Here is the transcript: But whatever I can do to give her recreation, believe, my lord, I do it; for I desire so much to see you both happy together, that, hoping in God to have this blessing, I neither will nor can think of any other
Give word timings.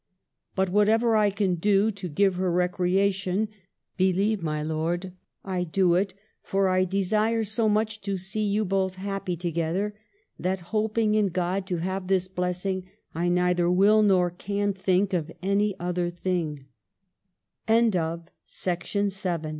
But 0.55 0.69
whatever 0.69 1.15
I 1.15 1.29
can 1.29 1.53
do 1.53 1.91
to 1.91 2.09
give 2.09 2.33
her 2.33 2.51
recreation, 2.51 3.49
believe, 3.97 4.41
my 4.41 4.63
lord, 4.63 5.13
I 5.45 5.63
do 5.63 5.93
it; 5.93 6.15
for 6.41 6.69
I 6.69 6.85
desire 6.85 7.43
so 7.43 7.69
much 7.69 8.01
to 8.01 8.17
see 8.17 8.41
you 8.41 8.65
both 8.65 8.95
happy 8.95 9.35
together, 9.37 9.93
that, 10.39 10.61
hoping 10.73 11.13
in 11.13 11.27
God 11.27 11.67
to 11.67 11.77
have 11.77 12.07
this 12.07 12.27
blessing, 12.27 12.89
I 13.13 13.29
neither 13.29 13.69
will 13.69 14.01
nor 14.01 14.31
can 14.31 14.73
think 14.73 15.13
of 15.13 15.31
any 15.43 15.75
other 15.79 16.11